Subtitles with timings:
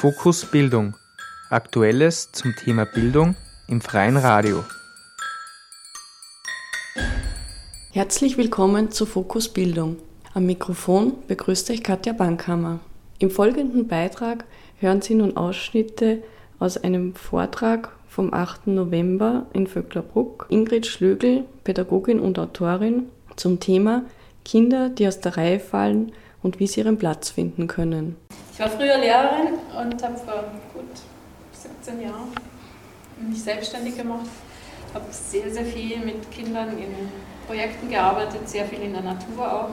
[0.00, 0.94] Fokus Bildung.
[1.50, 3.36] Aktuelles zum Thema Bildung
[3.68, 4.64] im freien Radio.
[7.92, 9.98] Herzlich willkommen zu Fokus Bildung.
[10.32, 12.80] Am Mikrofon begrüßt euch Katja Bankhammer.
[13.18, 14.46] Im folgenden Beitrag
[14.78, 16.22] hören Sie nun Ausschnitte
[16.58, 18.68] aus einem Vortrag vom 8.
[18.68, 20.46] November in Vöcklerbruck.
[20.48, 24.04] Ingrid Schlögel, Pädagogin und Autorin, zum Thema
[24.46, 26.12] Kinder, die aus der Reihe fallen
[26.42, 28.16] und wie sie ihren Platz finden können.
[28.52, 30.44] Ich war früher Lehrerin und habe vor
[30.74, 30.84] gut
[31.52, 32.28] 17 Jahren
[33.28, 34.26] mich selbstständig gemacht.
[34.94, 36.94] Habe sehr, sehr viel mit Kindern in
[37.46, 39.68] Projekten gearbeitet, sehr viel in der Natur auch,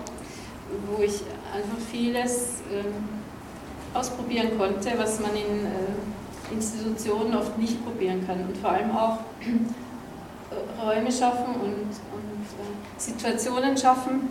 [0.91, 1.21] wo ich
[1.53, 8.41] einfach vieles äh, ausprobieren konnte, was man in äh, Institutionen oft nicht probieren kann.
[8.41, 14.29] Und vor allem auch äh, Räume schaffen und, und äh, Situationen schaffen,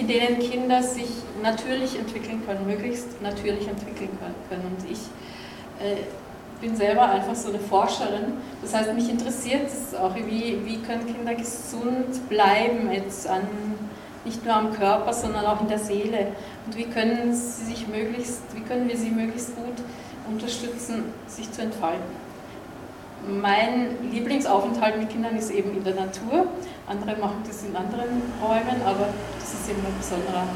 [0.00, 1.08] in denen Kinder sich
[1.42, 4.08] natürlich entwickeln können, möglichst natürlich entwickeln
[4.48, 4.64] können.
[4.64, 4.98] Und ich
[5.78, 5.96] äh,
[6.60, 8.32] bin selber einfach so eine Forscherin.
[8.62, 13.42] Das heißt, mich interessiert es auch, wie, wie können Kinder gesund bleiben, jetzt an,
[14.24, 16.28] nicht nur am Körper, sondern auch in der Seele.
[16.66, 19.84] Und wie können, sie sich möglichst, wie können wir sie möglichst gut
[20.30, 22.29] unterstützen, sich zu entfalten.
[23.28, 26.46] Mein Lieblingsaufenthalt mit Kindern ist eben in der Natur.
[26.86, 30.46] Andere machen das in anderen Räumen, aber das ist eben ein besonderer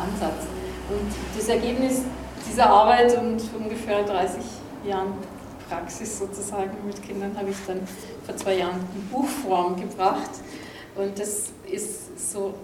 [0.00, 0.46] Ansatz.
[0.88, 2.02] Und das Ergebnis
[2.48, 4.40] dieser Arbeit und ungefähr 30
[4.86, 5.14] Jahren
[5.68, 7.80] Praxis sozusagen mit Kindern habe ich dann
[8.24, 10.30] vor zwei Jahren in Buchform gebracht.
[10.94, 12.54] Und das ist so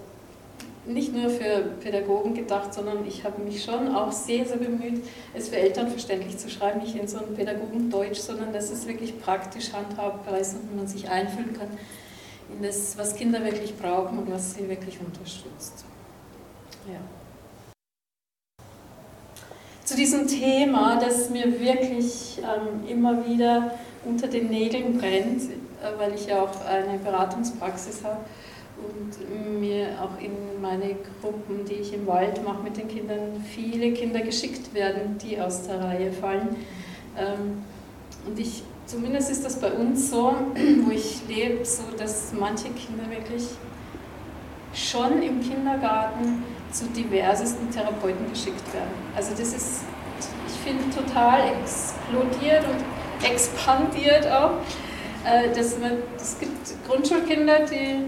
[0.85, 5.03] nicht nur für Pädagogen gedacht, sondern ich habe mich schon auch sehr, sehr bemüht,
[5.33, 9.19] es für Eltern verständlich zu schreiben, nicht in so einem Pädagogendeutsch, sondern dass es wirklich
[9.19, 11.69] praktisch handhabbar ist und man sich einfühlen kann
[12.53, 15.85] in das, was Kinder wirklich brauchen und was sie wirklich unterstützt.
[16.87, 16.99] Ja.
[19.85, 23.73] Zu diesem Thema, das mir wirklich ähm, immer wieder
[24.05, 28.19] unter den Nägeln brennt, äh, weil ich ja auch eine Beratungspraxis habe
[28.77, 33.93] und mir auch in meine Gruppen, die ich im Wald mache mit den Kindern, viele
[33.93, 36.55] Kinder geschickt werden, die aus der Reihe fallen.
[37.17, 37.63] Ähm,
[38.25, 40.33] und ich, zumindest ist das bei uns so,
[40.85, 43.49] wo ich lebe, so, dass manche Kinder wirklich
[44.73, 48.89] schon im Kindergarten zu diversesten Therapeuten geschickt werden.
[49.15, 49.81] Also das ist,
[50.47, 54.53] ich finde, total explodiert und expandiert auch.
[55.25, 58.05] Äh, dass man, es gibt Grundschulkinder, die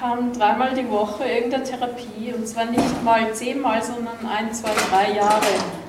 [0.00, 5.16] haben dreimal die Woche irgendeine Therapie und zwar nicht mal zehnmal, sondern ein, zwei, drei
[5.16, 5.46] Jahre.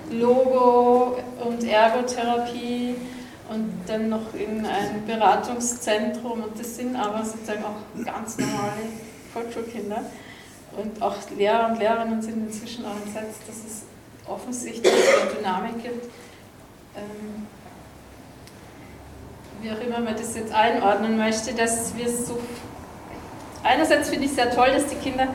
[0.09, 2.95] Logo und Ergotherapie
[3.49, 8.87] und dann noch in ein Beratungszentrum und das sind aber sozusagen auch ganz normale
[9.33, 10.01] Volksschulkinder
[10.77, 13.83] und auch Lehrer und Lehrerinnen sind inzwischen auch entsetzt, dass es
[14.27, 16.05] offensichtlich eine Dynamik gibt.
[16.95, 17.47] Ähm,
[19.61, 22.39] wie auch immer man das jetzt einordnen möchte, dass wir so
[23.67, 25.27] einerseits finde ich sehr toll, dass die Kinder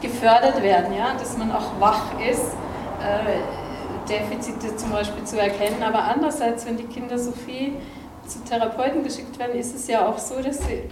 [0.00, 2.40] gefördert werden, ja, dass man auch wach ist,
[3.00, 5.82] äh, Defizite zum Beispiel zu erkennen.
[5.82, 7.72] Aber andererseits, wenn die Kinder so viel
[8.26, 10.82] zu Therapeuten geschickt werden, ist es ja auch so, dass sie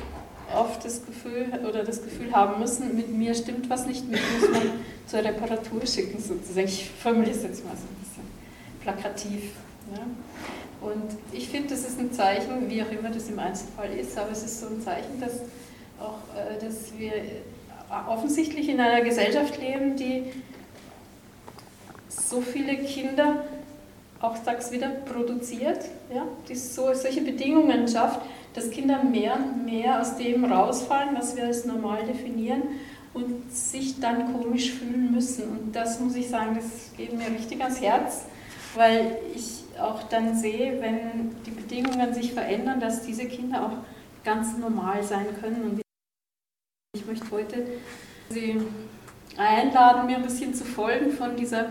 [0.55, 4.51] oft das Gefühl oder das Gefühl haben müssen, mit mir stimmt was nicht, mich muss
[4.51, 4.63] man
[5.07, 6.67] zur Reparatur schicken sozusagen.
[6.67, 8.25] Ich formuliere es jetzt mal so ein bisschen
[8.83, 9.43] plakativ.
[9.95, 10.03] Ja.
[10.81, 14.31] Und ich finde, das ist ein Zeichen, wie auch immer das im Einzelfall ist, aber
[14.33, 15.35] es ist so ein Zeichen, dass
[16.61, 17.13] dass wir
[18.09, 20.25] offensichtlich in einer Gesellschaft leben, die
[22.09, 23.45] so viele Kinder
[24.21, 28.21] auch tags wieder produziert, ja, die so, solche Bedingungen schafft,
[28.55, 32.63] dass Kinder mehr und mehr aus dem rausfallen, was wir als normal definieren
[33.15, 35.45] und sich dann komisch fühlen müssen.
[35.51, 38.25] Und das muss ich sagen, das geht mir richtig ans Herz,
[38.75, 44.57] weil ich auch dann sehe, wenn die Bedingungen sich verändern, dass diese Kinder auch ganz
[44.59, 45.81] normal sein können.
[46.93, 47.67] Ich möchte heute
[48.31, 48.61] Sie
[49.37, 51.67] einladen, mir ein bisschen zu folgen von dieser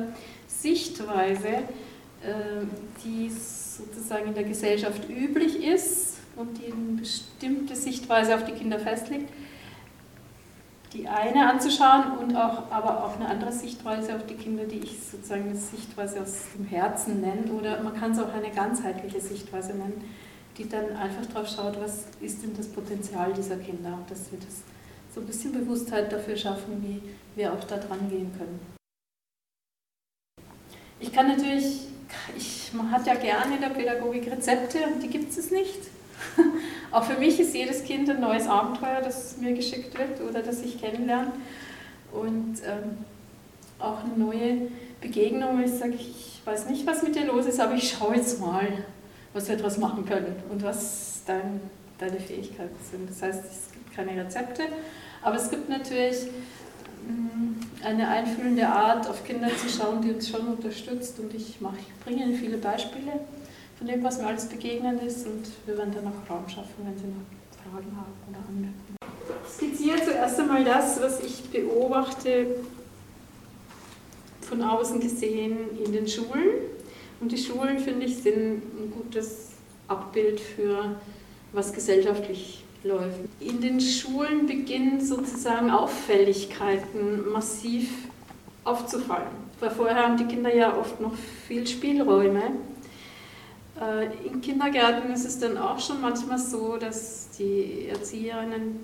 [0.48, 2.64] Sichtweise, äh,
[3.04, 8.80] die sozusagen in der Gesellschaft üblich ist und die eine bestimmte Sichtweise auf die Kinder
[8.80, 9.30] festlegt.
[10.94, 15.00] Die eine anzuschauen und auch, aber auch eine andere Sichtweise auf die Kinder, die ich
[15.04, 19.74] sozusagen eine Sichtweise aus dem Herzen nenne, oder man kann es auch eine ganzheitliche Sichtweise
[19.74, 20.02] nennen,
[20.58, 24.40] die dann einfach darauf schaut, was ist denn das Potenzial dieser Kinder und dass wir
[24.40, 24.64] das
[25.14, 27.02] so ein bisschen Bewusstheit dafür schaffen, wie
[27.40, 28.60] wir auch da dran gehen können.
[31.00, 31.88] Ich kann natürlich,
[32.38, 35.80] ich, man hat ja gerne in der Pädagogik Rezepte und die gibt es nicht.
[36.92, 40.62] auch für mich ist jedes Kind ein neues Abenteuer, das mir geschickt wird oder das
[40.62, 41.32] ich kennenlerne.
[42.12, 43.06] Und ähm,
[43.80, 44.68] auch eine neue
[45.00, 48.42] Begegnung, ich sage, ich weiß nicht, was mit dir los ist, aber ich schaue jetzt
[48.42, 48.68] mal,
[49.34, 51.62] was wir etwas machen können und was dein,
[51.98, 53.10] deine Fähigkeiten sind.
[53.10, 53.69] Das heißt, es
[54.00, 54.64] keine Rezepte,
[55.22, 56.28] aber es gibt natürlich
[57.06, 61.20] mm, eine einfühlende Art, auf Kinder zu schauen, die uns schon unterstützt.
[61.20, 63.20] Und ich, mache, ich bringe Ihnen viele Beispiele
[63.78, 65.26] von dem, was mir alles begegnet ist.
[65.26, 68.98] Und wir werden dann auch Raum schaffen, wenn Sie noch Fragen haben oder Anmerkungen.
[69.46, 72.48] Ich skizziere zuerst einmal das, was ich beobachte,
[74.42, 76.50] von außen gesehen in den Schulen.
[77.20, 79.50] Und die Schulen, finde ich, sind ein gutes
[79.88, 80.96] Abbild für
[81.52, 83.20] was gesellschaftlich läuft.
[83.40, 87.90] In den Schulen beginnen sozusagen Auffälligkeiten massiv
[88.64, 89.28] aufzufallen.
[89.60, 91.14] Weil vorher haben die Kinder ja oft noch
[91.48, 92.42] viel Spielräume.
[93.80, 98.80] Äh, in Kindergärten ist es dann auch schon manchmal so, dass die Erzieherinnen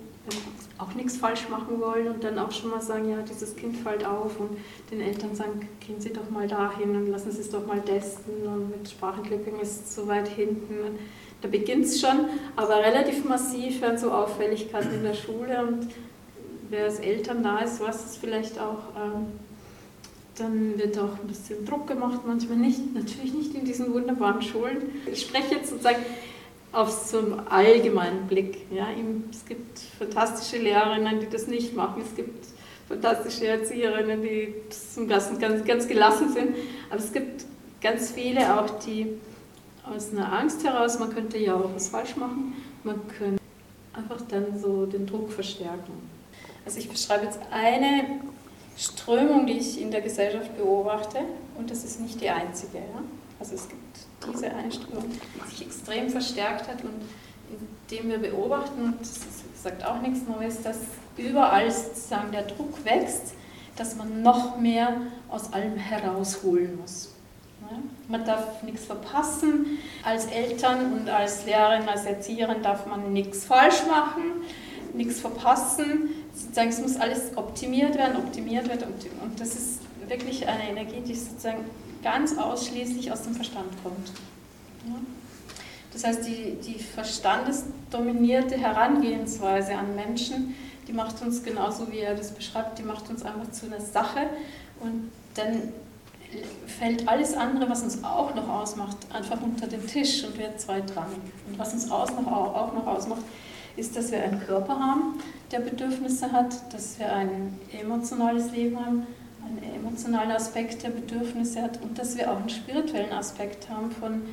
[0.78, 4.06] auch nichts falsch machen wollen und dann auch schon mal sagen, ja, dieses Kind fällt
[4.06, 4.58] auf und
[4.92, 8.46] den Eltern sagen, gehen Sie doch mal dahin und lassen Sie es doch mal testen
[8.46, 10.98] und mit Sprachentwicklung ist es so weit hinten.
[11.46, 12.26] Da beginnt es schon,
[12.56, 15.90] aber relativ massiv werden so Auffälligkeiten in der Schule und
[16.72, 18.80] wer als Eltern da ist, weiß es vielleicht auch.
[18.98, 19.28] Ähm,
[20.40, 24.78] dann wird auch ein bisschen Druck gemacht, manchmal nicht, natürlich nicht in diesen wunderbaren Schulen.
[25.06, 26.04] Ich spreche jetzt sozusagen
[26.72, 28.66] auf so einen allgemeinen Blick.
[28.72, 28.88] Ja,
[29.30, 32.02] es gibt fantastische Lehrerinnen, die das nicht machen.
[32.02, 32.44] Es gibt
[32.88, 36.56] fantastische Erzieherinnen, die zum ganz, ganz, ganz gelassen sind.
[36.90, 37.46] Aber es gibt
[37.82, 39.20] ganz viele auch, die
[39.88, 42.54] aus einer Angst heraus, man könnte ja auch was falsch machen,
[42.84, 43.42] man könnte
[43.94, 45.94] einfach dann so den Druck verstärken.
[46.66, 48.20] Also ich beschreibe jetzt eine
[48.78, 51.20] Strömung, die ich in der Gesellschaft beobachte
[51.58, 52.80] und das ist nicht die einzige.
[52.80, 53.04] Ja?
[53.40, 53.82] Also es gibt
[54.34, 57.02] diese eine Strömung, die sich extrem verstärkt hat und
[57.90, 59.20] indem wir beobachten, und das
[59.62, 60.78] sagt auch nichts Neues, dass
[61.18, 63.34] überall sozusagen der Druck wächst,
[63.76, 67.15] dass man noch mehr aus allem herausholen muss.
[68.08, 69.80] Man darf nichts verpassen.
[70.04, 74.44] Als Eltern und als Lehrerin, als Erzieherin darf man nichts falsch machen,
[74.94, 76.10] nichts verpassen.
[76.34, 78.94] Sozusagen, es muss alles optimiert werden, optimiert werden.
[79.24, 81.66] Und das ist wirklich eine Energie, die sozusagen
[82.04, 84.12] ganz ausschließlich aus dem Verstand kommt.
[85.92, 90.54] Das heißt, die, die verstandesdominierte Herangehensweise an Menschen,
[90.88, 94.30] die macht uns genauso, wie er das beschreibt, die macht uns einfach zu einer Sache
[94.82, 95.72] und dann
[96.68, 101.20] fällt alles andere, was uns auch noch ausmacht, einfach unter den Tisch und wird zweitrangig.
[101.48, 102.10] Und was uns auch
[102.74, 103.22] noch ausmacht,
[103.78, 105.20] ist, dass wir einen Körper haben,
[105.52, 109.08] der Bedürfnisse hat, dass wir ein emotionales Leben haben,
[109.46, 114.24] einen emotionalen Aspekt, der Bedürfnisse hat und dass wir auch einen spirituellen Aspekt haben von,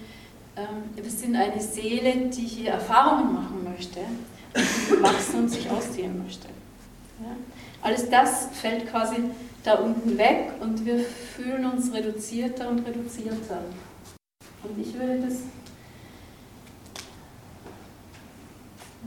[0.57, 4.01] ähm, wir sind eine Seele, die hier Erfahrungen machen möchte,
[4.55, 6.49] die wachsen und sich ausdehnen möchte.
[7.21, 7.37] Ja?
[7.83, 9.17] Alles das fällt quasi
[9.63, 13.63] da unten weg und wir fühlen uns reduzierter und reduzierter.
[14.63, 15.41] Und ich würde das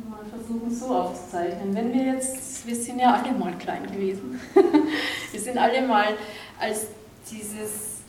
[0.09, 1.75] mal versuchen so aufzuzeichnen.
[1.75, 4.39] Wenn wir jetzt, wir sind ja alle mal klein gewesen,
[5.31, 6.07] wir sind alle mal
[6.59, 6.87] als
[7.29, 8.01] dieses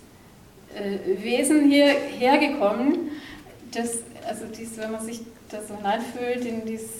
[0.74, 3.10] äh, Wesen hierher gekommen,
[3.72, 6.90] das, also dies, wenn man sich da so hineinfühlt in dieses,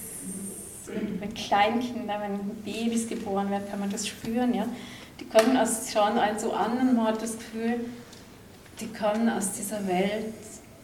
[0.87, 4.67] wenn Kleinkinder, wenn Babys geboren werden, kann man das spüren, ja
[5.37, 7.81] kommen aus, schauen einen so an und man hat das Gefühl,
[8.81, 10.35] die kommen aus dieser Welt,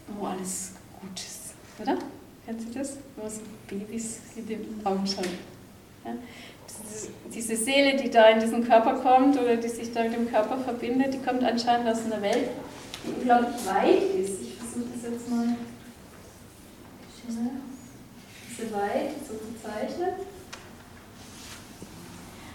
[0.09, 1.55] wo alles gut ist.
[1.81, 1.99] Oder?
[2.45, 2.97] Kennen Sie das?
[3.17, 5.25] Wo so Babys in den Augen schauen.
[6.05, 6.13] Ja?
[7.33, 10.59] Diese Seele, die da in diesen Körper kommt oder die sich da mit dem Körper
[10.59, 12.51] verbindet, die kommt anscheinend aus einer Welt,
[13.05, 14.43] die unglaublich weit ist.
[14.43, 15.57] Ich versuche das jetzt mal
[18.49, 20.32] diese weit so zu zeichnen.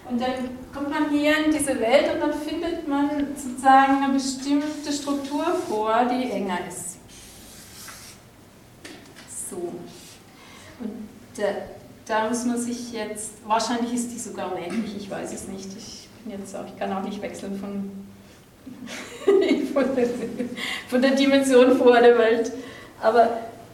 [0.09, 0.31] Und dann
[0.73, 6.05] kommt man hier in diese Welt und dann findet man sozusagen eine bestimmte Struktur vor,
[6.05, 6.97] die enger ist.
[9.49, 9.57] So.
[10.79, 11.43] Und da,
[12.05, 15.69] da muss man sich jetzt, wahrscheinlich ist die sogar unendlich, ich weiß es nicht.
[15.77, 18.07] Ich bin jetzt auch, ich kann auch nicht wechseln von,
[19.73, 20.07] von, der,
[20.89, 22.51] von der Dimension vor der Welt.
[23.01, 23.29] Aber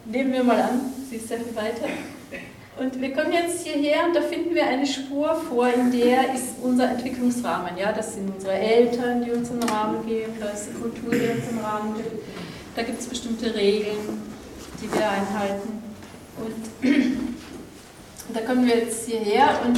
[0.06, 1.88] nehmen wir mal an, sie ist sehr viel weiter.
[2.76, 6.56] Und wir kommen jetzt hierher und da finden wir eine Spur vor, in der ist
[6.62, 7.78] unser Entwicklungsrahmen.
[7.78, 11.38] Ja, das sind unsere Eltern, die uns einen Rahmen geben, da ist die Kultur, die
[11.38, 12.24] uns einen Rahmen gibt.
[12.76, 14.22] Da gibt es bestimmte Regeln,
[14.82, 15.84] die wir einhalten.
[16.38, 17.14] Und,
[18.34, 19.78] da kommen wir jetzt hierher und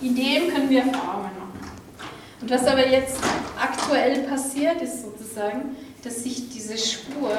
[0.00, 1.72] in dem können wir Erfahrungen machen.
[2.40, 3.18] Und was aber jetzt
[3.58, 7.32] aktuell passiert ist sozusagen, dass sich diese Spur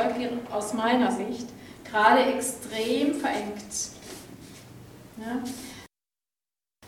[0.52, 1.48] aus meiner Sicht
[1.90, 3.64] gerade extrem verengt
[5.18, 5.44] ja.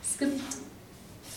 [0.02, 0.42] Es gibt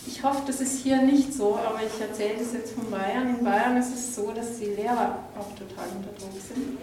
[0.07, 3.37] Ich hoffe, das ist hier nicht so, aber ich erzähle das jetzt von Bayern.
[3.37, 6.77] In Bayern ist es so, dass die Lehrer auch total unter Druck sind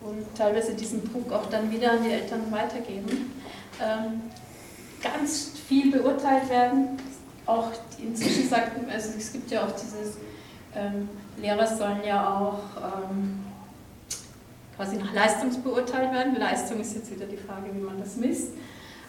[0.00, 3.32] und teilweise diesen Druck auch dann wieder an die Eltern weitergeben.
[3.80, 4.22] Ähm,
[5.02, 6.98] ganz viel beurteilt werden.
[7.46, 10.16] Auch inzwischen sagt, also es gibt ja auch dieses,
[10.74, 12.60] ähm, Lehrer sollen ja auch
[13.10, 13.44] ähm,
[14.76, 16.36] quasi nach Leistung beurteilt werden.
[16.36, 18.52] Leistung ist jetzt wieder die Frage, wie man das misst.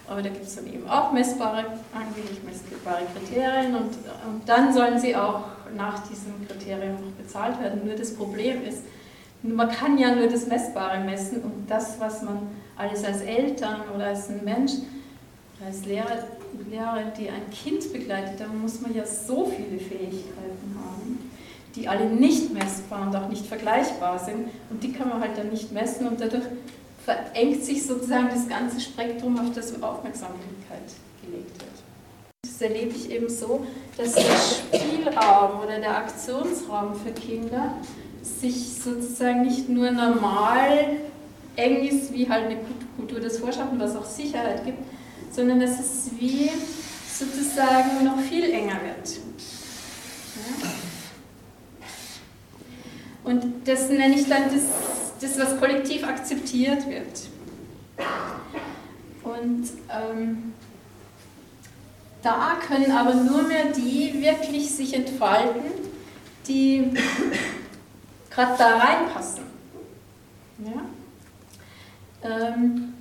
[0.08, 3.90] Aber da gibt es dann eben auch messbare, angeblich messbare Kriterien und,
[4.28, 5.42] und dann sollen sie auch
[5.76, 7.82] nach diesen Kriterien noch bezahlt werden.
[7.86, 8.84] Nur das Problem ist,
[9.42, 12.48] man kann ja nur das Messbare messen und das, was man
[12.78, 14.74] alles als Eltern oder als ein Mensch,
[15.66, 16.26] als Lehrer,
[16.70, 21.32] Lehrerin, die ein Kind begleitet, da muss man ja so viele Fähigkeiten haben,
[21.76, 25.50] die alle nicht messbar und auch nicht vergleichbar sind und die kann man halt dann
[25.50, 26.46] nicht messen und dadurch
[27.06, 30.90] verengt sich sozusagen das ganze Spektrum, auf das Aufmerksamkeit
[31.24, 31.76] gelegt wird.
[32.44, 37.76] Das erlebe ich eben so, dass der Spielraum oder der Aktionsraum für Kinder
[38.24, 40.98] sich sozusagen nicht nur normal
[41.56, 42.58] eng ist, wie halt eine
[42.98, 44.80] Kultur das vorschreibt und was auch Sicherheit gibt,
[45.32, 46.50] sondern dass es wie
[47.14, 49.20] sozusagen noch viel enger wird.
[50.36, 50.70] Ja?
[53.26, 54.64] Und das nenne ich dann das,
[55.20, 57.22] das was kollektiv akzeptiert wird.
[59.24, 60.54] Und ähm,
[62.22, 65.64] da können aber nur mehr die wirklich sich entfalten,
[66.48, 66.92] die
[68.30, 69.44] gerade da reinpassen.
[70.64, 70.86] Ja?
[72.30, 72.94] Ähm,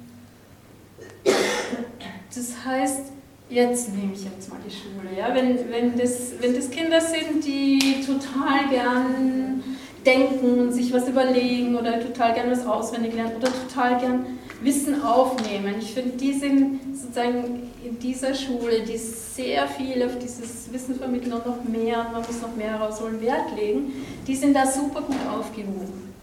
[2.34, 3.12] das heißt,
[3.50, 5.14] jetzt nehme ich jetzt mal die Schule.
[5.18, 5.34] Ja?
[5.34, 9.62] Wenn, wenn, das, wenn das Kinder sind, die total gern
[10.04, 14.26] denken und sich was überlegen oder total gern was auswendig lernen oder total gern
[14.62, 15.74] Wissen aufnehmen.
[15.78, 21.32] Ich finde, die sind sozusagen in dieser Schule, die sehr viel auf dieses Wissen vermitteln
[21.32, 23.92] und noch mehr, man muss noch mehr rausholen, Wert legen,
[24.26, 26.14] die sind da super gut aufgehoben.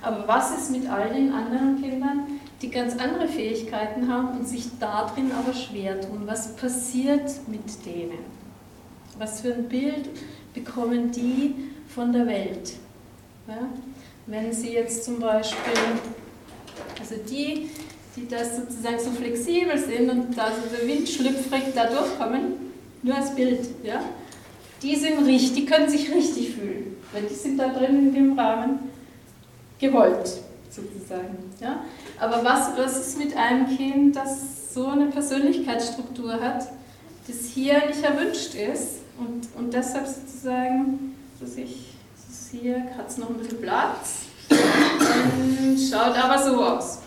[0.00, 2.26] Aber was ist mit all den anderen Kindern,
[2.62, 6.22] die ganz andere Fähigkeiten haben und sich darin aber schwer tun?
[6.26, 8.18] Was passiert mit denen?
[9.18, 10.08] Was für ein Bild
[10.54, 11.54] bekommen die
[11.88, 12.74] von der Welt?
[13.48, 13.68] Ja?
[14.26, 15.72] Wenn Sie jetzt zum Beispiel,
[17.00, 17.70] also die,
[18.14, 22.68] die das sozusagen so flexibel sind und da so der Wind schlüpfrig da durchkommen,
[23.02, 24.02] nur als Bild, ja?
[24.82, 28.38] die sind richtig, die können sich richtig fühlen, weil die sind da drin in dem
[28.38, 28.80] Rahmen
[29.78, 30.28] gewollt,
[30.68, 31.38] sozusagen.
[31.60, 31.84] Ja?
[32.20, 36.68] Aber was, was ist mit einem Kind, das so eine Persönlichkeitsstruktur hat,
[37.26, 41.97] das hier nicht erwünscht ist und, und deshalb sozusagen so sich
[42.50, 46.98] hier hat es noch ein bisschen Platz und schaut aber so aus.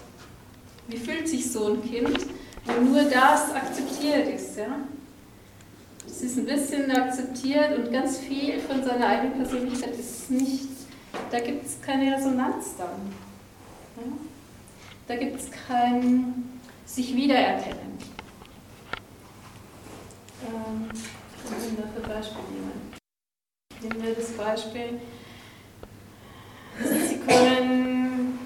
[0.88, 2.28] Wie fühlt sich so ein Kind,
[2.66, 4.58] wenn nur das akzeptiert ist?
[4.58, 4.78] Ja?
[6.06, 10.70] Es ist ein bisschen akzeptiert und ganz viel von seiner eigenen Persönlichkeit ist nicht,
[11.32, 13.14] da gibt es keine Resonanz dann.
[13.98, 14.12] Ja?
[15.08, 17.98] Da gibt es kein sich wiedererkennen.
[20.46, 22.92] Ähm, was sind da für Beispiele nehmen?
[23.82, 25.00] Nehmen wir das Beispiel,
[26.80, 28.40] Sie können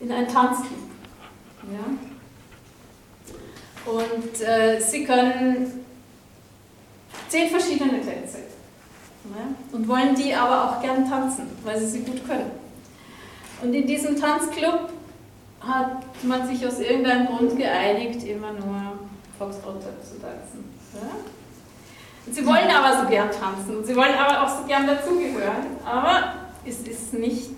[0.00, 0.78] in einen Tanzclub.
[1.70, 1.84] Ja?
[3.90, 5.84] Und äh, Sie können
[7.28, 8.38] zehn verschiedene Tänze.
[9.24, 9.54] Ja?
[9.72, 12.50] Und wollen die aber auch gern tanzen, weil Sie sie gut können.
[13.62, 14.90] Und in diesem Tanzclub
[15.60, 18.98] hat man sich aus irgendeinem Grund geeinigt, immer nur
[19.38, 20.64] Foxtrot zu tanzen.
[20.94, 21.10] Ja?
[22.30, 26.34] Sie wollen aber so gern tanzen und sie wollen aber auch so gern dazugehören, aber
[26.64, 27.54] es ist nicht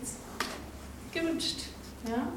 [1.13, 1.61] gewünscht.
[2.09, 2.29] Ja?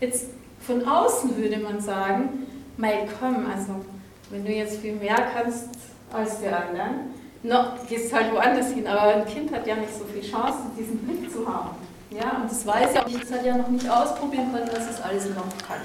[0.00, 0.26] Jetzt
[0.60, 3.84] von außen würde man sagen, Mai komm, also
[4.30, 5.68] wenn du jetzt viel mehr kannst
[6.12, 10.04] als die anderen, no, gehst halt woanders hin, aber ein Kind hat ja nicht so
[10.04, 11.76] viel Chance, diesen Blick zu haben.
[12.10, 15.00] Ja, und das weiß ja nicht, das hat ja noch nicht ausprobieren können, was es
[15.00, 15.80] alles noch kann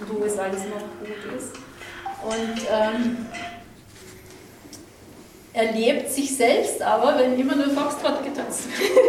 [0.00, 1.52] und wo es alles noch gut ist.
[2.22, 3.26] Und ähm,
[5.52, 8.68] erlebt sich selbst aber, wenn immer nur Foxtrot getanzt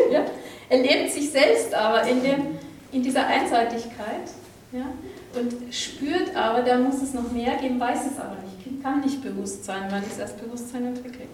[0.09, 0.31] wird.
[0.71, 2.57] erlebt sich selbst aber in, dem,
[2.91, 4.29] in dieser Einseitigkeit
[4.71, 4.85] ja,
[5.37, 8.81] und spürt aber, da muss es noch mehr geben, weiß es aber nicht.
[8.81, 11.29] Kann nicht bewusst sein, weil es erst Bewusstsein entwickelt.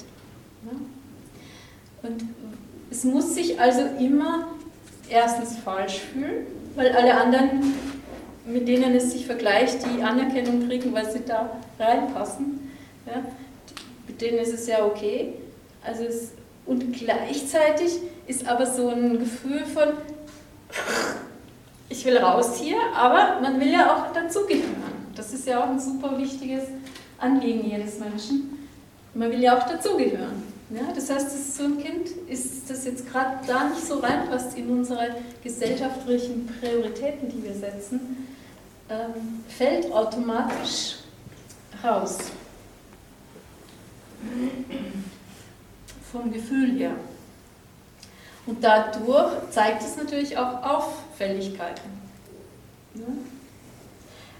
[0.65, 2.09] Ja.
[2.09, 2.23] Und
[2.89, 4.47] es muss sich also immer
[5.07, 7.73] erstens falsch fühlen, weil alle anderen,
[8.45, 12.71] mit denen es sich vergleicht, die Anerkennung kriegen, weil sie da reinpassen.
[13.05, 13.23] Ja,
[14.07, 15.33] mit denen ist es ja okay.
[15.85, 16.31] Also es,
[16.67, 19.89] und gleichzeitig ist aber so ein Gefühl von,
[21.89, 25.07] ich will raus hier, aber man will ja auch dazugehören.
[25.15, 26.63] Das ist ja auch ein super wichtiges
[27.17, 28.67] Anliegen jedes Menschen.
[29.13, 30.43] Man will ja auch dazugehören.
[30.69, 34.57] Ja, das heißt, dass so ein Kind ist das jetzt gerade da nicht so reinpasst
[34.57, 38.27] in unsere gesellschaftlichen Prioritäten, die wir setzen,
[38.89, 40.97] ähm, fällt automatisch
[41.81, 42.17] raus.
[46.11, 46.91] Vom Gefühl her.
[48.45, 51.97] Und dadurch zeigt es natürlich auch Auffälligkeiten.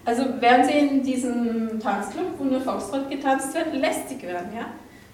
[0.05, 4.67] Also werden Sie in diesem Tanzclub, wo nur Foxtrot getanzt wird, lästig werden, ja?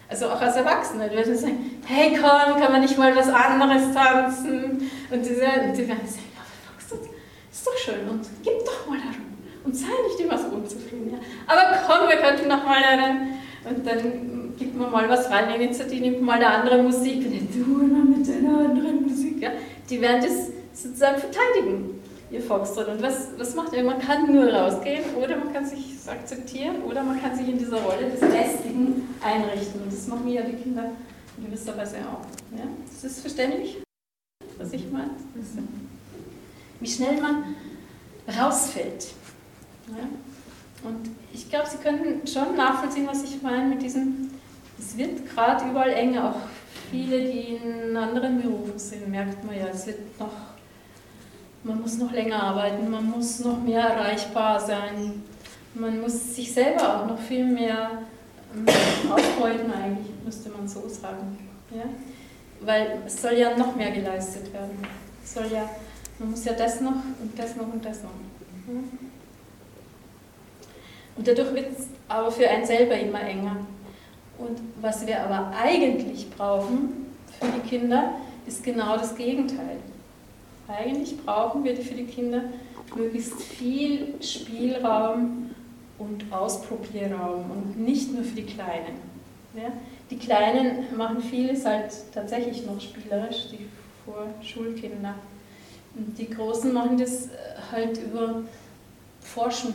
[0.08, 3.92] Also auch als Erwachsene, die werden sagen, hey komm, kann man nicht mal was anderes
[3.92, 4.92] tanzen?
[5.10, 7.10] Und die werden sagen, ja, Foxtrot
[7.52, 9.34] ist doch schön und gib doch mal darum.
[9.64, 11.18] Und sei nicht immer so unzufrieden, ja?
[11.48, 13.40] Aber komm, wir könnten noch mal einen.
[13.66, 17.48] Und dann gibt man mal was rein, Initiative nimmt mal eine andere Musik, und dann
[17.52, 19.52] du immer mit deiner anderen Musik, ja?
[19.90, 22.02] Die werden das sozusagen verteidigen
[22.34, 22.88] ihr Foxtrot.
[22.88, 23.84] Und was, was macht er?
[23.84, 27.80] Man kann nur rausgehen oder man kann sich akzeptieren oder man kann sich in dieser
[27.80, 29.82] Rolle des Lästigen einrichten.
[29.84, 30.92] Und das machen ja die Kinder
[31.38, 32.26] in gewisser Weise auch.
[32.58, 32.66] Ja?
[32.92, 33.78] Ist das verständlich,
[34.58, 35.12] was ich meine?
[36.80, 37.56] Wie schnell man
[38.28, 39.08] rausfällt.
[39.90, 40.90] Ja?
[40.90, 44.32] Und ich glaube, Sie können schon nachvollziehen, was ich meine mit diesem,
[44.80, 46.42] es wird gerade überall enger, auch
[46.92, 50.54] viele, die in anderen Berufen sind, merkt man ja, es wird noch
[51.64, 55.24] man muss noch länger arbeiten, man muss noch mehr erreichbar sein,
[55.74, 58.04] man muss sich selber auch noch viel mehr
[58.56, 58.66] ähm,
[59.12, 61.38] ausbeuten, eigentlich, müsste man so sagen.
[61.74, 61.86] Ja?
[62.62, 64.78] Weil es soll ja noch mehr geleistet werden.
[65.24, 65.70] Es soll ja,
[66.20, 68.12] man muss ja das noch und das noch und das noch.
[71.16, 73.58] Und dadurch wird es aber für einen selber immer enger.
[74.38, 77.08] Und was wir aber eigentlich brauchen
[77.40, 78.14] für die Kinder,
[78.46, 79.78] ist genau das Gegenteil.
[80.68, 82.42] Eigentlich brauchen wir für die Kinder
[82.96, 85.52] möglichst viel Spielraum
[85.98, 88.98] und Ausprobierraum und nicht nur für die Kleinen.
[89.56, 89.72] Ja?
[90.10, 93.68] Die Kleinen machen vieles halt tatsächlich noch spielerisch, die
[94.06, 95.16] Vorschulkinder.
[95.96, 97.30] Und die Großen machen das äh,
[97.72, 98.42] halt über
[99.22, 99.74] Forschen.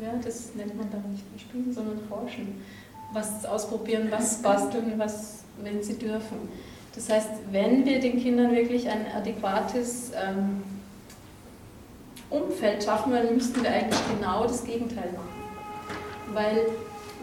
[0.00, 2.62] Ja, das nennt man dann nicht Spielen, sondern Forschen.
[3.12, 6.48] Was ausprobieren, was basteln, was, wenn sie dürfen.
[6.94, 10.62] Das heißt, wenn wir den Kindern wirklich ein adäquates ähm,
[12.28, 15.42] Umfeld schaffen wollen, müssten wir eigentlich genau das Gegenteil machen.
[16.32, 16.66] Weil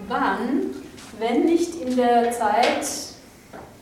[0.08, 0.76] wann,
[1.20, 2.88] wenn nicht in der Zeit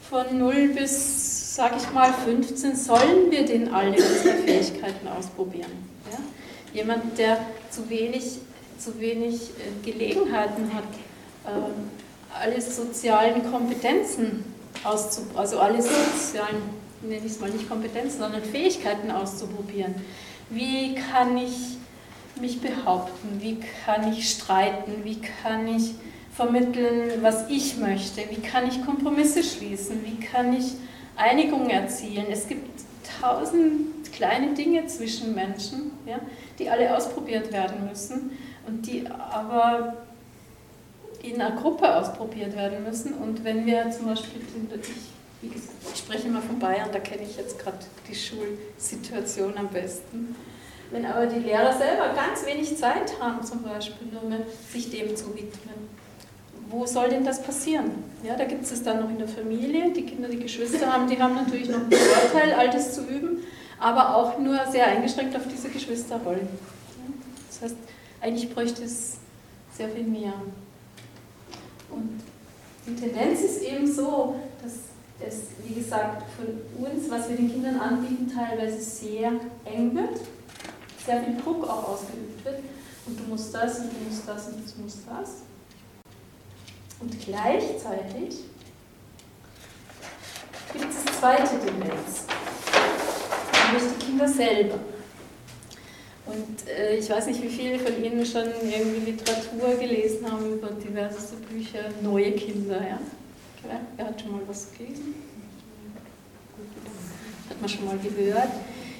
[0.10, 5.72] von 0 bis, sag ich mal, 15, sollen wir denn alle unsere Fähigkeiten ausprobieren?
[6.12, 6.20] Ja?
[6.74, 7.38] Jemand, der
[7.70, 8.40] zu wenig,
[8.78, 10.84] zu wenig äh, Gelegenheiten hat,
[12.34, 14.46] alle sozialen Kompetenzen
[14.84, 16.62] auszuprobieren, also alle sozialen,
[17.02, 19.96] nenne ich es mal nicht Kompetenzen, sondern Fähigkeiten auszuprobieren.
[20.50, 21.78] Wie kann ich
[22.40, 23.42] mich behaupten?
[23.42, 25.04] Wie kann ich streiten?
[25.04, 25.96] Wie kann ich
[26.36, 28.22] vermitteln, was ich möchte?
[28.30, 30.06] Wie kann ich Kompromisse schließen?
[30.06, 30.74] Wie kann ich
[31.16, 32.28] Einigung erzielen?
[32.30, 32.82] Es gibt
[33.20, 36.20] tausend kleine Dinge zwischen Menschen, ja,
[36.60, 38.32] die alle ausprobiert werden müssen
[38.68, 40.07] und die aber
[41.32, 43.14] in einer Gruppe ausprobiert werden müssen.
[43.14, 44.42] Und wenn wir zum Beispiel,
[45.42, 47.78] ich, gesagt, ich spreche immer von Bayern, da kenne ich jetzt gerade
[48.10, 50.36] die Schulsituation am besten.
[50.92, 54.34] Wenn aber die Lehrer selber ganz wenig Zeit haben, zum Beispiel, um
[54.72, 55.90] sich dem zu widmen,
[56.70, 57.92] wo soll denn das passieren?
[58.24, 61.22] Ja, da gibt es dann noch in der Familie, die Kinder, die Geschwister haben, die
[61.22, 63.40] haben natürlich noch einen Vorteil, Altes zu üben,
[63.80, 66.48] aber auch nur sehr eingeschränkt auf diese Geschwisterrollen.
[67.50, 67.76] Das heißt,
[68.22, 69.18] eigentlich bräuchte es
[69.74, 70.34] sehr viel mehr.
[71.90, 72.22] Und
[72.86, 74.74] die Tendenz ist eben so, dass
[75.20, 79.32] es, wie gesagt, von uns, was wir den Kindern anbieten, teilweise sehr
[79.66, 80.20] eng wird,
[81.06, 82.60] sehr viel Druck auch ausgeübt wird.
[83.06, 85.30] Und du musst das und du musst das und du musst das.
[87.00, 88.40] Und gleichzeitig
[90.74, 92.26] gibt es die zweite Tendenz,
[93.66, 94.80] nämlich die Kinder selber.
[96.28, 100.70] Und äh, ich weiß nicht, wie viele von Ihnen schon irgendwie Literatur gelesen haben über
[100.72, 102.82] diverse Bücher, neue Kinder.
[102.82, 103.00] Ja?
[103.96, 105.16] Wer hat schon mal was gelesen?
[107.50, 108.50] Hat man schon mal gehört.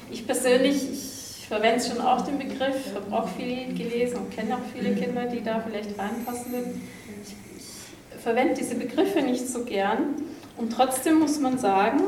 [0.10, 4.62] Ich persönlich, ich verwende schon auch den Begriff, habe auch viel gelesen und kenne auch
[4.74, 6.82] viele Kinder, die da vielleicht reinpassen würden.
[7.24, 10.16] Ich, ich verwende diese Begriffe nicht so gern.
[10.56, 12.00] Und trotzdem muss man sagen,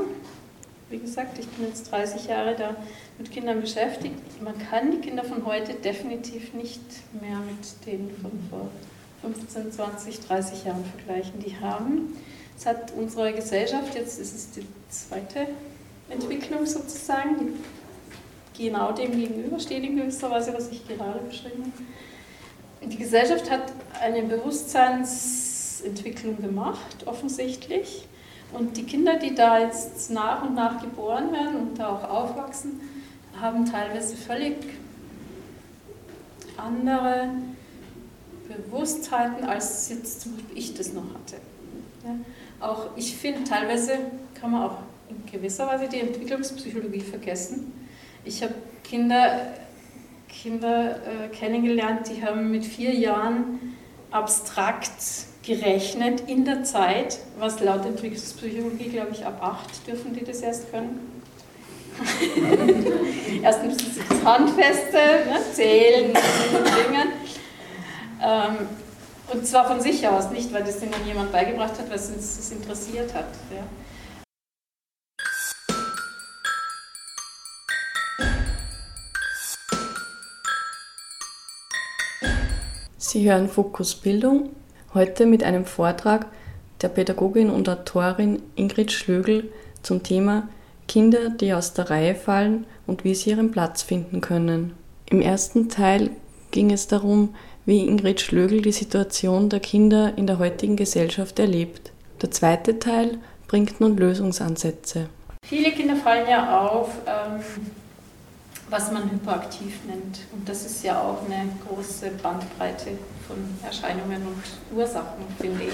[0.89, 2.75] wie gesagt, ich bin jetzt 30 Jahre da
[3.19, 4.41] mit Kindern beschäftigt.
[4.41, 6.82] Man kann die Kinder von heute definitiv nicht
[7.21, 8.69] mehr mit denen von vor
[9.21, 11.39] 15, 20, 30 Jahren vergleichen.
[11.45, 12.15] Die haben,
[12.58, 15.47] es hat unsere Gesellschaft, jetzt ist es die zweite
[16.10, 17.60] Entwicklung sozusagen,
[18.58, 22.89] die genau dem gegenübersteht in gewisser Weise, was ich gerade beschrieben habe.
[22.89, 25.49] Die Gesellschaft hat eine Bewusstseinsentwicklung
[25.84, 28.08] Entwicklung gemacht, offensichtlich.
[28.51, 32.79] Und die Kinder, die da jetzt nach und nach geboren werden und da auch aufwachsen,
[33.41, 34.56] haben teilweise völlig
[36.58, 37.30] andere
[38.47, 41.38] Bewusstheiten, als jetzt zum Beispiel ich das noch hatte.
[42.04, 42.15] Ja,
[42.65, 43.97] auch ich finde, teilweise
[44.39, 44.78] kann man auch
[45.10, 47.73] in gewisser Weise die Entwicklungspsychologie vergessen.
[48.25, 49.54] Ich habe Kinder,
[50.28, 53.75] Kinder äh, kennengelernt, die haben mit vier Jahren
[54.12, 54.91] abstrakt
[55.43, 60.71] gerechnet in der Zeit, was laut Entwicklungspsychologie, glaube ich, ab acht dürfen die das erst
[60.71, 61.18] können.
[63.43, 67.13] erst müssen sie das Handfeste ne, zählen, Dingen.
[68.21, 68.67] Ähm,
[69.31, 72.51] und zwar von sich aus, nicht weil das ihnen jemand beigebracht hat, weil es uns
[72.51, 73.27] interessiert hat.
[73.51, 73.63] Ja.
[82.97, 84.49] Sie hören Fokus Bildung,
[84.93, 86.27] heute mit einem Vortrag
[86.81, 90.47] der Pädagogin und Autorin Ingrid Schlögl zum Thema
[90.89, 94.73] Kinder, die aus der Reihe fallen und wie sie ihren Platz finden können.
[95.06, 96.10] Im ersten Teil
[96.52, 101.91] ging es darum, wie Ingrid Schlögl die Situation der Kinder in der heutigen Gesellschaft erlebt.
[102.21, 105.08] Der zweite Teil bringt nun Lösungsansätze.
[105.45, 107.41] Viele Kinder fallen ja auf, ähm,
[108.69, 110.19] was man hyperaktiv nennt.
[110.32, 112.97] Und das ist ja auch eine große Bandbreite
[113.28, 115.73] von Erscheinungen und Ursachen, finde ich.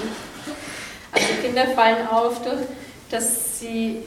[1.11, 2.67] Also Kinder fallen auf, durch,
[3.15, 3.99] dass sie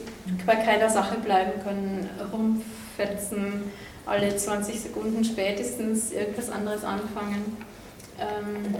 [0.45, 3.63] bei keiner Sache bleiben können, rumfetzen,
[4.05, 7.57] alle 20 Sekunden spätestens irgendwas anderes anfangen,
[8.19, 8.75] ähm,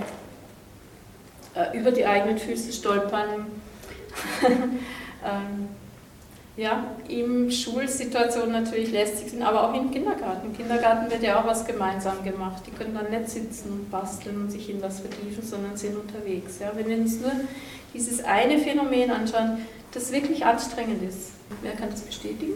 [1.56, 3.48] äh, über die eigenen Füße stolpern.
[4.44, 5.70] ähm,
[6.58, 10.48] ja, in Schulsituationen natürlich lästig sind, aber auch im Kindergarten.
[10.48, 12.62] Im Kindergarten wird ja auch was gemeinsam gemacht.
[12.68, 16.60] Die können dann nicht sitzen und basteln und sich in was vertiefen, sondern sind unterwegs.
[16.60, 17.32] Ja, wenn wir uns nur
[17.94, 19.60] dieses eine Phänomen anschauen,
[19.92, 21.32] das wirklich anstrengend ist.
[21.62, 22.54] Wer kann das bestätigen?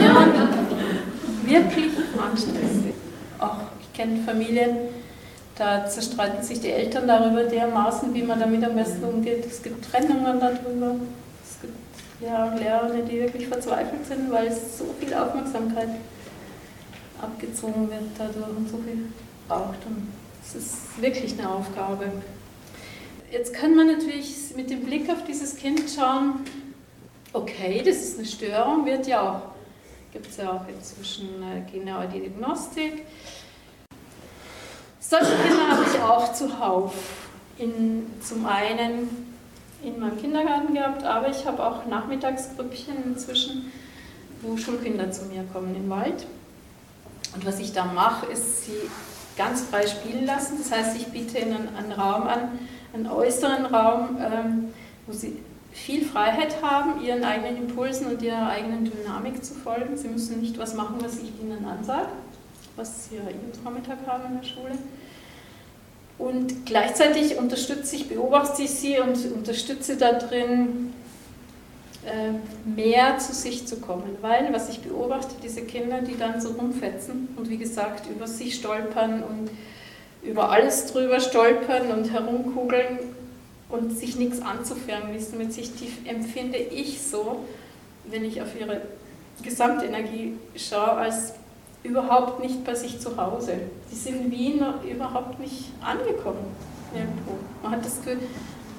[0.00, 0.26] ja,
[1.44, 2.94] wirklich anstrengend.
[3.38, 4.76] Auch ich kenne Familien,
[5.56, 9.44] da zerstreiten sich die Eltern darüber dermaßen, wie man damit am besten umgeht.
[9.46, 10.94] Es gibt Trennungen darüber
[12.20, 15.90] ja, Lehrer, die wirklich verzweifelt sind, weil es so viel Aufmerksamkeit
[17.20, 19.06] abgezogen wird dadurch und so viel
[19.46, 19.84] braucht.
[19.86, 20.08] Und
[20.44, 22.06] es ist wirklich eine Aufgabe.
[23.30, 26.40] Jetzt kann man natürlich mit dem Blick auf dieses Kind schauen,
[27.34, 31.28] okay, das ist eine Störung, wird ja auch, gibt es ja auch inzwischen
[31.70, 33.04] genaue Diagnostik.
[34.98, 36.94] Solche Kinder habe ich auch zuhauf.
[37.58, 39.08] In, zum einen
[39.82, 43.72] in meinem Kindergarten gehabt, aber ich habe auch Nachmittagsgrüppchen inzwischen,
[44.40, 46.26] wo Schulkinder zu mir kommen im Wald.
[47.34, 48.88] Und was ich da mache, ist sie
[49.36, 50.58] ganz frei spielen lassen.
[50.58, 52.58] Das heißt, ich biete ihnen einen Raum an,
[52.92, 54.68] einen äußeren Raum, ähm,
[55.06, 55.36] wo sie
[55.72, 59.96] viel Freiheit haben, ihren eigenen Impulsen und ihrer eigenen Dynamik zu folgen.
[59.96, 62.08] Sie müssen nicht was machen, was ich ihnen ansage,
[62.76, 64.78] was sie ja jeden Vormittag haben in der Schule.
[66.18, 70.92] Und gleichzeitig unterstütze ich, beobachte ich sie und unterstütze darin,
[72.04, 72.32] äh,
[72.68, 74.16] mehr zu sich zu kommen.
[74.20, 78.56] Weil, was ich beobachte, diese Kinder, die dann so rumfetzen und wie gesagt über sich
[78.56, 79.50] stolpern und
[80.38, 83.00] über alles drüber stolpern und herumkugeln
[83.68, 87.44] und sich nichts anzufangen wissen mit sich, die empfinde ich so,
[88.04, 88.82] wenn ich auf ihre
[89.42, 91.32] Gesamtenergie schaue, als
[91.82, 93.54] überhaupt nicht bei sich zu Hause.
[93.90, 96.54] Die sind in Wien überhaupt nicht angekommen
[96.94, 97.32] irgendwo.
[97.64, 98.20] Man hat das Gefühl,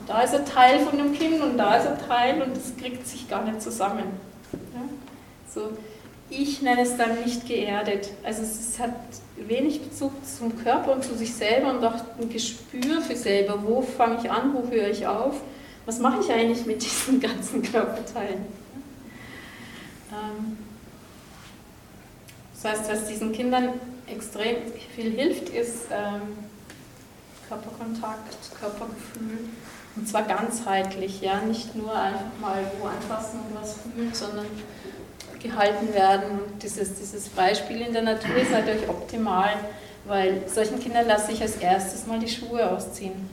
[0.08, 3.06] da ist ein Teil von dem Kind und da ist ein Teil und das kriegt
[3.06, 4.06] sich gar nicht zusammen.
[4.54, 4.82] Ja?
[5.54, 5.72] So,
[6.30, 8.12] ich nenne es dann nicht geerdet.
[8.24, 8.94] Also es hat
[9.48, 13.62] wenig Bezug zum Körper und zu sich selber und auch ein Gespür für selber.
[13.64, 15.42] Wo fange ich an, wo höre ich auf?
[15.86, 18.46] Was mache ich eigentlich mit diesen ganzen Körperteilen?
[20.12, 20.58] Ähm,
[22.54, 23.70] das heißt, was diesen Kindern
[24.08, 24.58] extrem
[24.96, 26.22] viel hilft, ist ähm,
[27.48, 29.50] Körperkontakt, Körpergefühl.
[29.96, 34.46] Und zwar ganzheitlich, ja, nicht nur einfach mal wo anfassen und was fühlen, sondern
[35.40, 36.40] gehalten werden.
[36.40, 39.54] Und dieses, dieses Beispiel in der Natur ist natürlich optimal,
[40.06, 43.30] weil solchen Kindern lasse ich als erstes mal die Schuhe ausziehen.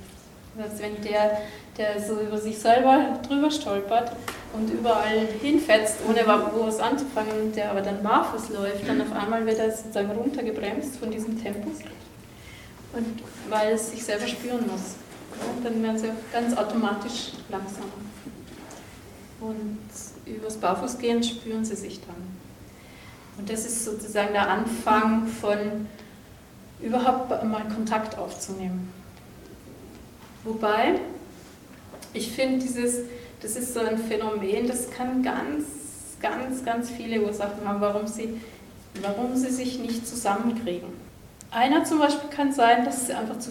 [0.56, 1.38] Das heißt, wenn der,
[1.76, 4.12] der so über sich selber drüber stolpert,
[4.56, 9.44] und überall hinfetzt, ohne wo was anzufangen, der aber dann barfuß läuft, dann auf einmal
[9.46, 11.78] wird er sozusagen runtergebremst von diesem Tempus,
[12.92, 14.96] und weil es sich selber spüren muss.
[15.54, 17.86] Und dann werden sie ganz automatisch langsamer.
[19.40, 19.78] Und
[20.26, 22.16] übers Barfußgehen spüren sie sich dann.
[23.38, 25.86] Und das ist sozusagen der Anfang von
[26.80, 28.92] überhaupt mal Kontakt aufzunehmen.
[30.44, 31.00] Wobei
[32.12, 33.00] Ich finde, dieses,
[33.42, 35.66] das ist so ein Phänomen, das kann ganz,
[36.20, 38.40] ganz, ganz viele Ursachen haben, warum sie,
[39.02, 40.88] warum sie sich nicht zusammenkriegen.
[41.50, 43.50] Einer zum Beispiel kann sein, dass sie einfach zu,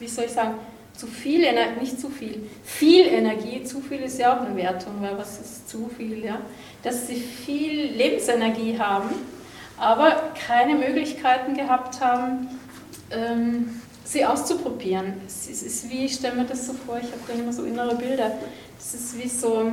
[0.00, 0.54] wie soll ich sagen,
[0.96, 4.94] zu viel Energie, nicht zu viel, viel Energie, zu viel ist ja auch eine Wertung,
[5.00, 6.40] weil was ist zu viel, ja?
[6.82, 9.10] Dass sie viel Lebensenergie haben,
[9.76, 12.48] aber keine Möglichkeiten gehabt haben,
[13.10, 15.14] ähm, sie auszuprobieren.
[15.26, 17.96] Es ist wie, ich stelle mir das so vor, ich habe da immer so innere
[17.96, 18.32] Bilder.
[18.78, 19.72] Es ist wie so,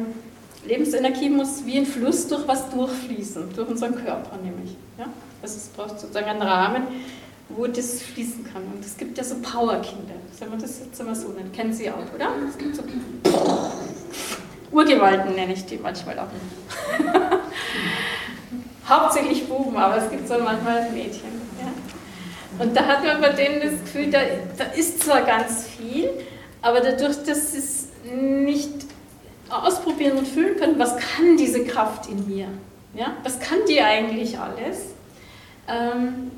[0.65, 4.75] Lebensenergie muss wie ein Fluss durch was durchfließen, durch unseren Körper nämlich.
[4.97, 5.05] Ja?
[5.41, 6.83] Also es braucht sozusagen einen Rahmen,
[7.55, 8.63] wo das fließen kann.
[8.73, 11.89] Und es gibt ja so Powerkinder, sagen wir das jetzt immer so nennen, kennen Sie
[11.89, 12.29] auch, oder?
[12.49, 12.83] Es gibt so
[14.71, 16.27] Urgewalten nenne ich die manchmal auch.
[18.89, 21.29] Hauptsächlich Buben, aber es gibt so manchmal Mädchen.
[21.59, 22.63] Ja?
[22.63, 24.19] Und da hat man bei denen das Gefühl, da,
[24.57, 26.09] da ist zwar ganz viel,
[26.61, 28.73] aber dadurch, dass sie es nicht
[29.49, 32.47] ausprobieren und fühlen können, was kann diese Kraft in mir?
[32.95, 33.13] Ja?
[33.23, 34.87] Was kann die eigentlich alles?
[35.67, 36.31] Ähm,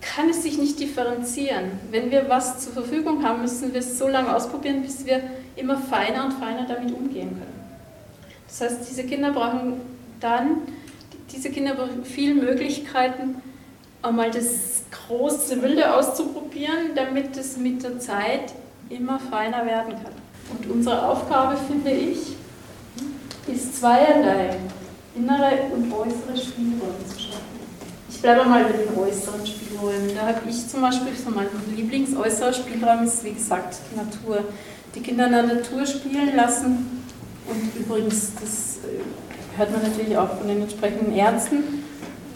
[0.00, 1.72] kann es sich nicht differenzieren.
[1.90, 5.22] Wenn wir was zur Verfügung haben, müssen wir es so lange ausprobieren, bis wir
[5.56, 7.60] immer feiner und feiner damit umgehen können.
[8.48, 9.74] Das heißt, diese Kinder brauchen
[10.20, 10.62] dann,
[11.32, 13.36] diese Kinder brauchen viele Möglichkeiten,
[14.02, 18.54] einmal das große Wilde auszuprobieren, damit es mit der Zeit
[18.88, 20.12] immer feiner werden kann.
[20.50, 22.34] Und unsere Aufgabe, finde ich,
[23.46, 24.56] ist zweierlei,
[25.14, 27.49] innere und äußere Spielräume zu schaffen.
[28.20, 30.14] Ich bleibe mal bei den äußeren Spielräumen.
[30.14, 34.44] Da habe ich zum Beispiel so mein Lieblingsäußerer Spielraum ist, wie gesagt, die Natur.
[34.94, 37.02] Die Kinder in der Natur spielen lassen.
[37.48, 41.82] Und übrigens, das äh, hört man natürlich auch von den entsprechenden Ärzten,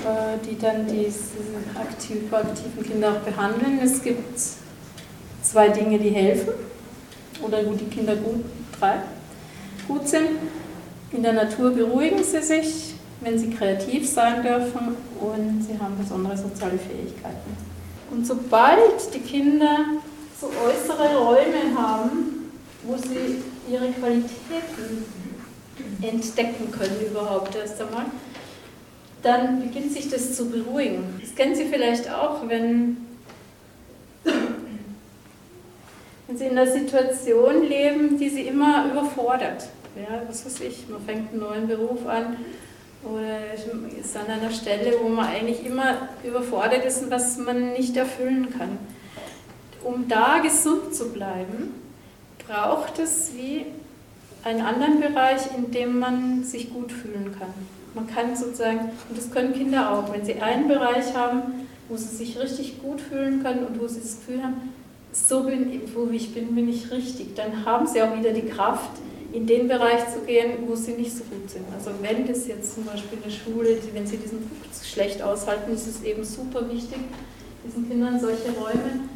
[0.01, 1.35] äh, die dann diese
[1.79, 3.79] aktiv, aktiven Kinder auch behandeln.
[3.83, 4.41] Es gibt
[5.43, 6.55] zwei Dinge, die helfen
[7.43, 8.43] oder wo die Kinder gut,
[8.81, 9.01] drei,
[9.87, 10.31] gut sind.
[11.13, 12.94] In der Natur beruhigen sie sich,
[13.25, 17.57] wenn sie kreativ sein dürfen und sie haben besondere soziale Fähigkeiten.
[18.11, 19.79] Und sobald die Kinder
[20.39, 25.05] so äußere Räume haben, wo sie ihre Qualitäten
[26.03, 28.05] entdecken können überhaupt erst einmal,
[29.23, 31.19] dann beginnt sich das zu beruhigen.
[31.19, 32.99] Das kennen Sie vielleicht auch, wenn,
[36.27, 39.67] wenn Sie in einer Situation leben, die Sie immer überfordert.
[39.97, 42.37] Ja, was weiß ich, man fängt einen neuen Beruf an
[43.05, 43.55] oder
[44.01, 48.49] ist an einer Stelle, wo man eigentlich immer überfordert ist und was man nicht erfüllen
[48.57, 48.79] kann.
[49.83, 51.75] Um da gesund zu bleiben,
[52.47, 53.67] braucht es wie
[54.43, 57.53] einen anderen Bereich, in dem man sich gut fühlen kann.
[57.95, 62.17] Man kann sozusagen, und das können Kinder auch, wenn sie einen Bereich haben, wo sie
[62.17, 64.75] sich richtig gut fühlen können und wo sie das Gefühl haben,
[65.13, 68.91] so bin, wo ich bin, bin ich richtig, dann haben sie auch wieder die Kraft,
[69.35, 71.65] in den Bereich zu gehen, wo sie nicht so gut sind.
[71.75, 74.51] Also wenn das jetzt zum Beispiel in der Schule, wenn sie diesen Druck
[74.85, 77.01] schlecht aushalten, ist es eben super wichtig,
[77.67, 79.09] diesen Kindern solche Räume,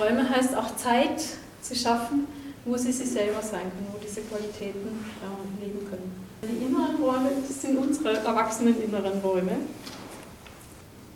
[0.00, 1.22] Räume heißt auch Zeit
[1.60, 2.26] zu schaffen,
[2.64, 6.12] wo sie sich selber sein können, wo diese Qualitäten äh, leben können.
[6.42, 9.56] Die inneren Räume, das sind unsere erwachsenen inneren Räume,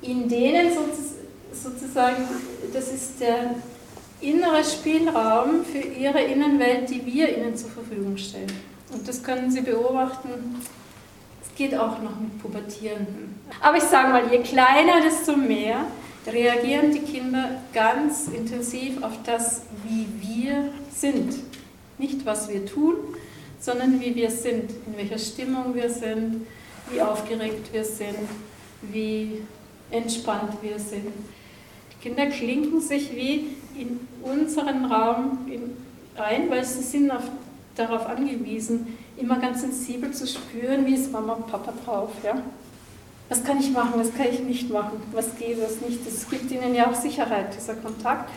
[0.03, 0.71] in denen
[1.55, 2.25] sozusagen,
[2.75, 3.55] das ist der
[4.31, 8.53] innere Spielraum für ihre Innenwelt, die wir ihnen zur Verfügung stellen.
[8.93, 10.61] Und das können Sie beobachten.
[11.43, 13.41] Es geht auch noch mit Pubertierenden.
[13.61, 15.85] Aber ich sage mal, je kleiner, desto mehr
[16.27, 21.35] reagieren die Kinder ganz intensiv auf das, wie wir sind.
[21.99, 22.95] Nicht, was wir tun,
[23.61, 26.47] sondern wie wir sind, in welcher Stimmung wir sind,
[26.91, 28.29] wie aufgeregt wir sind,
[28.83, 29.43] wie
[29.91, 31.13] entspannt wir sind.
[31.93, 35.39] Die Kinder klinken sich wie in unseren Raum
[36.17, 37.25] ein, weil sie sind auf,
[37.75, 42.11] darauf angewiesen, immer ganz sensibel zu spüren, wie ist Mama und Papa drauf.
[42.23, 42.43] Ja?
[43.29, 46.07] Was kann ich machen, was kann ich nicht machen, was geht, was nicht.
[46.07, 48.31] Das gibt ihnen ja auch Sicherheit, dieser Kontakt.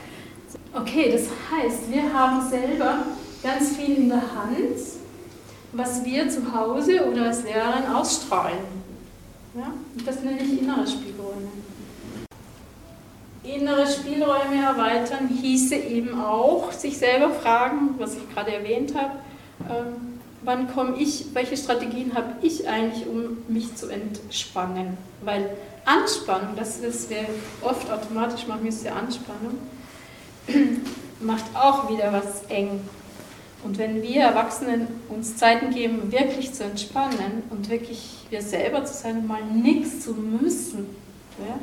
[0.74, 3.00] Okay, das heißt, wir haben selber
[3.44, 4.78] ganz viel in der Hand,
[5.74, 8.58] was wir zu Hause oder als Lehrerin ausstrahlen.
[9.56, 9.74] Ja?
[9.96, 11.50] Und das nenne ich innere Spielräume.
[13.56, 19.14] Innere Spielräume erweitern hieße eben auch, sich selber fragen, was ich gerade erwähnt habe,
[19.70, 24.98] ähm, wann komme ich, welche Strategien habe ich eigentlich, um mich zu entspannen?
[25.24, 25.50] Weil
[25.86, 27.26] Anspannung, das ist, wir
[27.62, 29.58] oft automatisch machen, ist ja Anspannung,
[31.22, 32.82] macht auch wieder was eng.
[33.64, 38.94] Und wenn wir Erwachsenen uns Zeiten geben, wirklich zu entspannen und wirklich wir selber zu
[38.94, 40.88] sein, mal nichts zu müssen,
[41.40, 41.58] ja,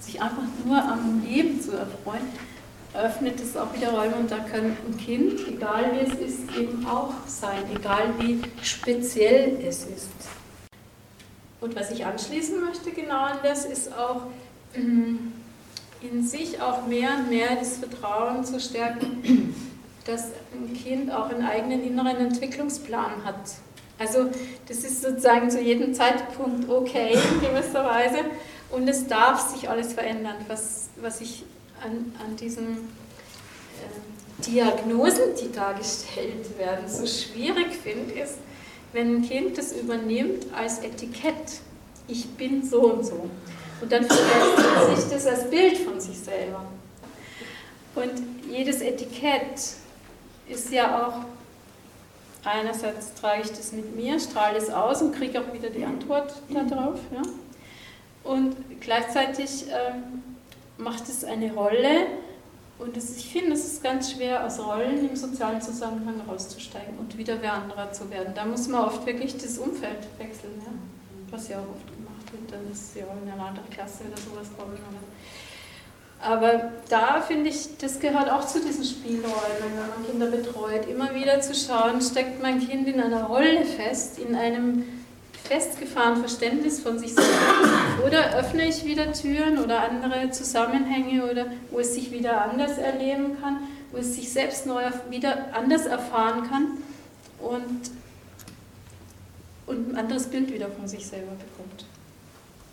[0.00, 2.22] sich einfach nur am Leben zu erfreuen,
[2.94, 6.86] öffnet es auch wieder Räume und da kann ein Kind, egal wie es ist, eben
[6.86, 10.08] auch sein, egal wie speziell es ist.
[11.60, 14.22] Und was ich anschließen möchte genau an das ist auch
[14.76, 15.16] mm,
[16.00, 19.54] in sich auch mehr und mehr das Vertrauen zu stärken,
[20.06, 23.36] dass ein Kind auch einen eigenen inneren Entwicklungsplan hat.
[23.98, 24.30] Also
[24.68, 28.18] das ist sozusagen zu jedem Zeitpunkt okay in gewisser Weise
[28.70, 31.44] und es darf sich alles verändern, was, was ich
[31.82, 38.34] an, an diesen äh, Diagnosen, die dargestellt werden, so schwierig finde, ist,
[38.92, 41.60] wenn ein Kind das übernimmt als Etikett.
[42.06, 43.28] Ich bin so und so.
[43.80, 46.64] Und dann verlässt sich das als Bild von sich selber.
[47.94, 48.12] Und
[48.50, 49.60] jedes Etikett
[50.48, 51.24] ist ja auch,
[52.44, 56.34] einerseits trage ich das mit mir, strahle es aus und kriege auch wieder die Antwort
[56.48, 56.98] darauf.
[57.12, 57.22] Ja?
[58.28, 60.22] Und gleichzeitig ähm,
[60.76, 62.08] macht es eine Rolle
[62.78, 67.16] und es, ich finde, es ist ganz schwer, aus Rollen im sozialen Zusammenhang rauszusteigen und
[67.16, 68.34] wieder wer anderer zu werden.
[68.34, 70.72] Da muss man oft wirklich das Umfeld wechseln, ja?
[71.30, 72.52] was ja auch oft gemacht wird.
[72.52, 74.76] Dann ist ja in einer anderen Klasse oder sowas kommen.
[76.20, 81.14] Aber da finde ich, das gehört auch zu diesen Spielräumen, wenn man Kinder betreut, immer
[81.14, 84.97] wieder zu schauen, steckt mein Kind in einer Rolle fest, in einem
[85.48, 87.32] festgefahrenen Verständnis von sich selbst,
[88.06, 93.40] oder öffne ich wieder Türen oder andere Zusammenhänge, oder wo es sich wieder anders erleben
[93.40, 96.66] kann, wo es sich selbst neu wieder anders erfahren kann
[97.40, 97.90] und,
[99.66, 101.86] und ein anderes Bild wieder von sich selber bekommt.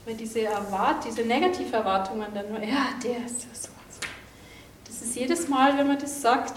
[0.05, 4.01] Weil diese Erwart, diese Negativerwartungen dann nur, ja, der ist ja so und so.
[4.85, 6.53] Das ist jedes Mal, wenn man das sagt,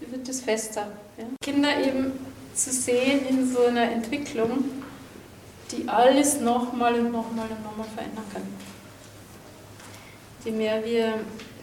[0.00, 0.86] wird das fester.
[1.18, 1.24] Ja?
[1.42, 2.12] Kinder eben
[2.54, 4.64] zu sehen in so einer Entwicklung,
[5.72, 8.42] die alles nochmal und nochmal und nochmal verändern kann.
[10.44, 11.14] Je mehr wir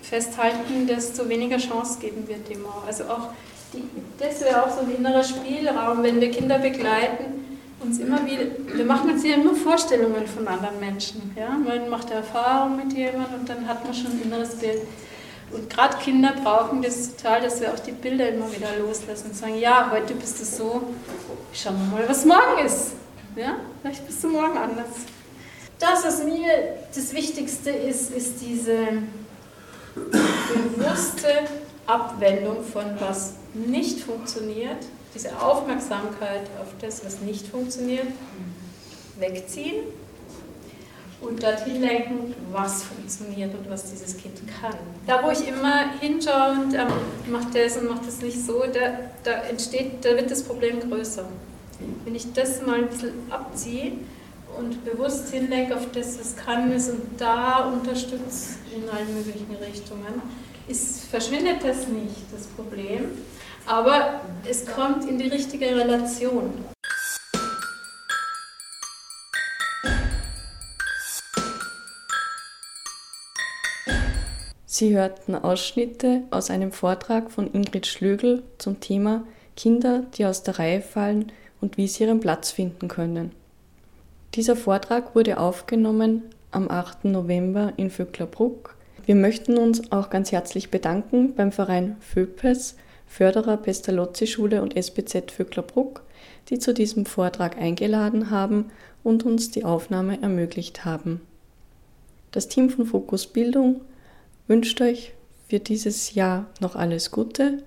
[0.02, 2.86] festhalten, desto weniger Chance geben wir dem auch.
[2.86, 3.30] Also auch
[3.74, 3.84] die,
[4.20, 7.46] das wäre auch so ein innerer Spielraum, wenn wir Kinder begleiten,
[7.80, 11.36] uns immer wieder, wir machen uns ja immer Vorstellungen von anderen Menschen.
[11.38, 11.50] Ja?
[11.50, 14.82] Man macht Erfahrung mit jemandem und dann hat man schon ein inneres Bild.
[15.52, 19.36] Und gerade Kinder brauchen das total, dass wir auch die Bilder immer wieder loslassen und
[19.36, 20.82] sagen, ja, heute bist du so,
[21.54, 22.94] schauen wir mal, was morgen ist.
[23.36, 23.58] Ja?
[23.82, 24.88] Vielleicht bist du morgen anders.
[25.80, 26.48] Das, was mir
[26.94, 28.78] das Wichtigste ist, ist diese
[29.96, 31.28] bewusste
[31.86, 38.08] Abwendung von was nicht funktioniert diese Aufmerksamkeit auf das, was nicht funktioniert,
[39.18, 39.86] wegziehen
[41.22, 44.76] und dorthin lenken, was funktioniert und was dieses Kind kann.
[45.08, 46.88] Da, wo ich immer hinschaue und ähm,
[47.32, 51.26] macht das und macht das nicht so, da, da entsteht, da wird das Problem größer.
[52.04, 53.94] Wenn ich das mal ein bisschen abziehe
[54.58, 60.22] und bewusst hinlenke auf das, was kann ist und da unterstütze in allen möglichen Richtungen,
[60.68, 63.12] ist, verschwindet das nicht, das Problem,
[63.66, 66.54] aber es kommt in die richtige Relation.
[74.66, 80.60] Sie hörten Ausschnitte aus einem Vortrag von Ingrid Schlögl zum Thema Kinder, die aus der
[80.60, 81.32] Reihe fallen
[81.66, 83.32] und wie sie ihren Platz finden können.
[84.36, 87.06] Dieser Vortrag wurde aufgenommen am 8.
[87.06, 88.78] November in Vöcklerbruck.
[89.08, 92.76] Wir möchten uns auch ganz herzlich bedanken beim Verein Föpes
[93.08, 96.04] Förderer Pestalozzi-Schule und SBZ Vöcklerbruck,
[96.50, 98.66] die zu diesem Vortrag eingeladen haben
[99.04, 101.20] und uns die Aufnahme ermöglicht haben.
[102.30, 103.82] Das Team von Fokus Bildung
[104.48, 105.14] wünscht euch
[105.50, 107.64] für dieses Jahr noch alles Gute.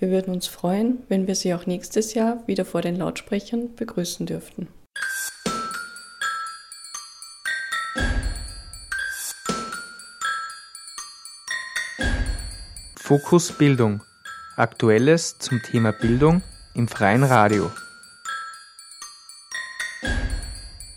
[0.00, 4.24] Wir würden uns freuen, wenn wir Sie auch nächstes Jahr wieder vor den Lautsprechern begrüßen
[4.24, 4.68] dürften.
[12.96, 14.02] Fokus Bildung
[14.56, 16.40] Aktuelles zum Thema Bildung
[16.74, 17.70] im freien Radio.